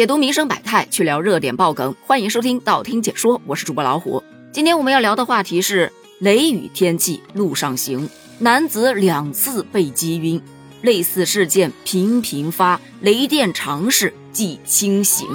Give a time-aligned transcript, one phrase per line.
[0.00, 4.24] 解读民生百态，去聊热点爆梗，欢迎收听道听解说，我是主播老虎。
[4.50, 8.08] 今天我们要聊的话题是雷雨天气路上行，
[8.38, 10.40] 男子两次被击晕，
[10.80, 15.28] 类似事件频频发，雷电常事记轻刑。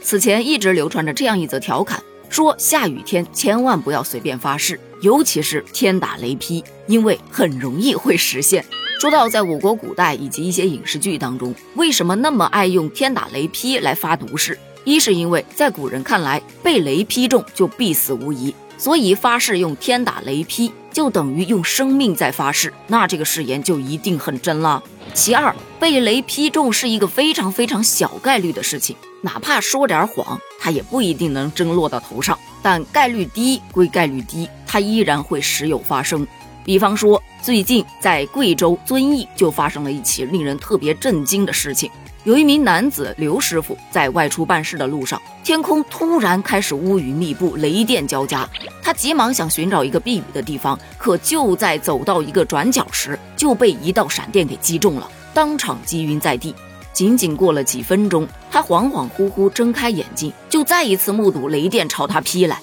[0.00, 8.64] 此前一直流传着这样一则调侃，说下雨天千万不要随便发誓，尤其是天打雷劈，因为很容易会实现。
[8.98, 14.58] 说到在我国古代以及一些影视剧当中，为什么那么爱用天打雷劈来发毒誓？
[14.84, 24.82] 一是因为在古人看来，被雷劈中就必死无疑，所以发誓用天打雷劈就等于用生命在发誓，那这个誓言就一定很真了。
[25.12, 32.38] 其二，被雷劈中是一个非常非常小概率的事情，哪怕说点谎，它也不一定能真落到头上。
[32.62, 36.26] 但概率低归概率低，它依然会时有发生。
[36.66, 41.88] 比方说，最近在贵州遵义就发生了一起令人特别震惊的事情。
[42.24, 48.48] 有一名男子刘师傅在外出办事的路上，天空突然开始乌云密布，雷电交加。
[48.82, 56.52] 他急忙想寻找一个避雨的地方，可就在走到一个转角时，就被一道闪电给击中了，当场击晕在地。
[56.92, 62.58] 仅仅过了几分钟，他恍恍惚惚睁开眼睛，就再一次目睹雷电朝他劈来。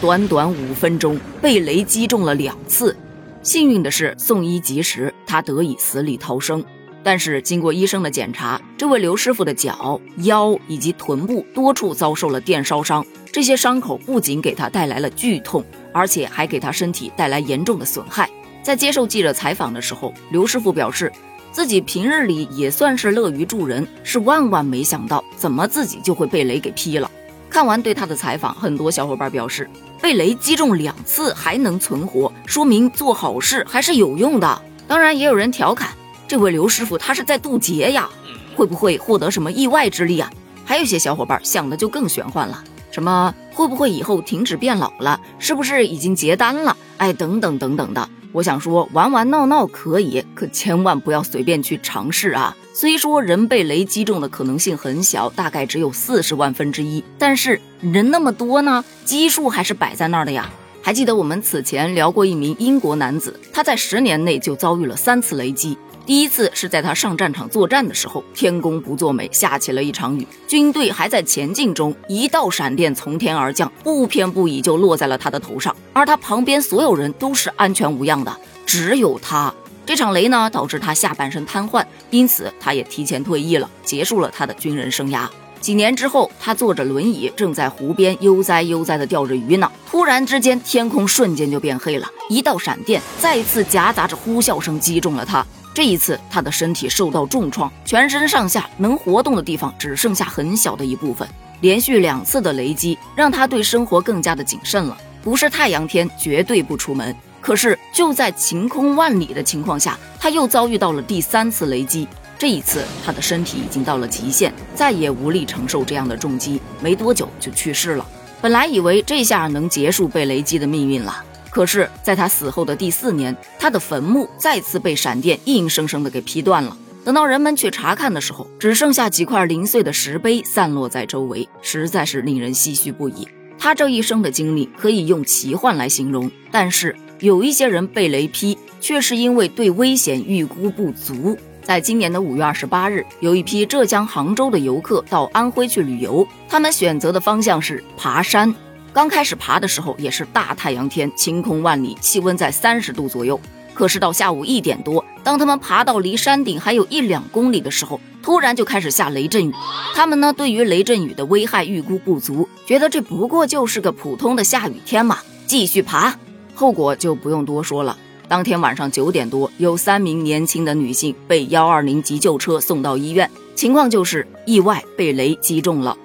[0.00, 2.96] 短短五分钟，被雷击中了两次。
[3.44, 6.64] 幸运的是，送医及时，他得以死里逃生。
[7.02, 18.30] 但是经过医生的检查，这位刘师傅的脚、腰以及臀部多处遭受了电烧伤，这些伤口不仅给他带来了剧痛，而且还给他身体带来严重的损害。
[18.62, 21.12] 在接受记者采访的时候，刘师傅表示，
[21.52, 27.10] 自己平日里也算是乐于助人，是万万没想到，怎么自己就会被雷给劈了。
[27.54, 29.70] 看完对他的采访，很多小伙伴表示。
[30.02, 34.62] 被雷击中两次还能存活，说明做好事还是有用的。
[34.88, 35.90] 当然，也有人调侃
[36.26, 38.10] 这位刘师傅，他是在渡劫呀，
[38.56, 40.28] 会不会获得什么意外之力啊？
[40.64, 45.20] 还有些小伙伴想的就更玄幻了，什么会不会以后停止变老了？
[45.38, 46.76] 是不是已经结单了？
[46.96, 48.08] 哎，等等等等的。
[48.34, 52.52] 我想说，玩玩闹闹可以，可千万不要随便去尝试啊！
[52.74, 60.50] 虽说人被雷击中的可能性很小，大概只有四十万分之一，但是人那么多呢，基数还是摆在那儿的呀。
[60.82, 65.78] 还记得我们此前聊过一名英国男子，他在十年内就遭遇了三次雷击。
[66.06, 79.52] 第一次是在他上战场作战的时候，天公不作美，下起了一场雨，军队还在前进中，一道闪电从天而降，不偏不倚就落在了他的头上，而他旁边所有人都是安全无恙的，只有他，
[79.86, 85.26] 这场雷呢导致他下半身瘫痪，因此他也提前退役了，结束了他的军人生涯。
[85.58, 95.46] 几年之后，他坐着轮椅正在湖边悠哉悠哉地钓着鱼呢，突然之间天空瞬间就变黑了，一道闪电再次夹杂着呼啸声击中了他。
[95.74, 101.28] 这一次，他的身体受到重创，全身上下能活动的地方只剩下很小的一部分。
[101.62, 107.14] 连续两次的雷击让他对生活更加的谨慎了，不是太阳天绝对不出门。
[107.40, 112.06] 可是就在晴空万里的情况下，他又遭遇到了第三次雷击。
[112.38, 118.06] 这一次，他的身体已经到了极限，再也无力承受这样的重击，没多久就去世了。
[118.40, 121.22] 本来以为这下能结束被雷击的命运了。
[121.54, 126.76] 可是，在他死后的第四年，他的坟墓再次被闪电硬生生的给劈断了。
[127.04, 133.28] 等到人们去查看的时候，只剩下几块零碎的石碑散落在周围，实在是令人唏嘘不已。
[133.56, 141.38] 他这一生的经历可以用奇幻来形容，但是有一些人被雷劈，却是因为对危险预估不足。
[141.62, 148.52] 在今年的五月二十八日，有一批浙江杭州的游客到安徽去旅游，他们选择的方向是爬山。
[148.94, 153.38] 刚开始爬的时候也是大太阳天，晴空万里，气温在三十度左右。
[153.74, 159.52] 可是到下午一点多，当他们爬到离山顶还有一两公里的时候，突然就开始下雷阵雨。
[159.96, 166.16] 他们呢，对于雷阵雨的危害预估不足，觉得这不过就是个普通的下雨天嘛，继续爬。
[166.54, 167.98] 后果就不用多说了。
[168.28, 175.98] 当天晚上九点多，有三名年轻的女性被幺二零急救车送到医院，情况就是意外被雷击中了。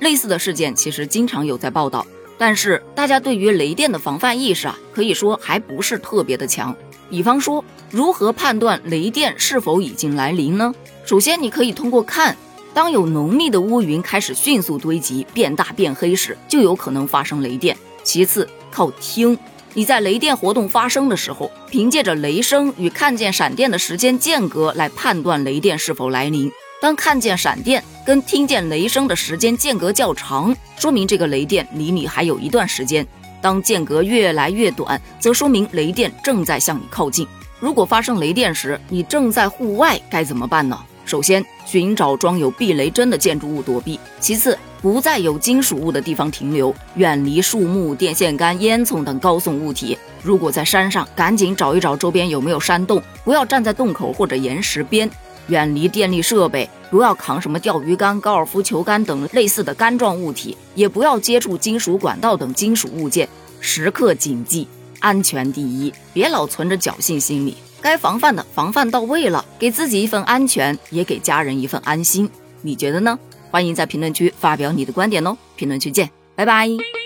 [0.00, 2.04] 类似的事件其实经常有在报道。
[2.42, 6.74] 但是大家对于雷电的防范意识啊，可以说还不是特别的强。
[7.08, 10.74] 比方说，如何判断雷电是否已经来临呢？
[11.04, 12.36] 首先，你可以通过看，
[12.74, 17.76] 当有浓密的乌云开始迅速堆积、变大变黑时，就有可能发生雷电。
[18.02, 19.38] 其次，靠听，
[19.74, 26.50] 你在雷电活动发生的时候，凭借着雷声与看见闪电的时间间隔来判断雷电是否来临。
[26.80, 33.02] 当看见闪电跟听见雷声的时间间隔较长，说明这个雷电离你还有一段时间；
[33.40, 37.26] 当间隔越来越短，则说明雷电正在向你靠近。
[37.58, 40.78] 如果发生雷电时，你正在户外，该怎么办呢？
[41.06, 49.96] 首先，寻找装有避雷针的建筑物躲避；其次，不在有金属物的地方停留，远离树木、电线杆、烟囱等高耸物体。
[50.24, 55.08] 如果在山上，赶紧找一找周边有没有山洞，不要站在洞口或者岩石边。
[55.46, 63.28] 远离电力设备，不要扛什么钓鱼竿、高尔夫球杆等类似的杆状物体，也不要接触金属管道等金属物件。
[63.60, 64.66] 时刻谨记
[64.98, 67.56] 安全第一，别老存着侥幸心理。
[67.80, 72.28] 该防范的防范到位了，给自己一份安全，也给家人一份安心。
[72.62, 73.18] 你觉得呢？
[73.52, 75.36] 欢迎在评论区发表你的观点哦！
[75.56, 77.01] 评论区见，拜拜。